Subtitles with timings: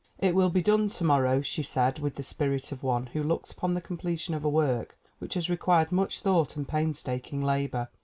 [0.17, 3.51] "It will be done to morrow/' she said with the spirit of one who looks
[3.51, 7.87] upon the completion of a work which has required much thought and painstaking labor.